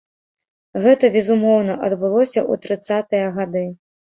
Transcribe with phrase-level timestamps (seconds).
[0.85, 3.65] Гэта, безумоўна, адбылося ў трыццатыя гады.